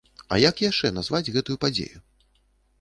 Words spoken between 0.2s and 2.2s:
А як яшчэ назваць гэтую падзею?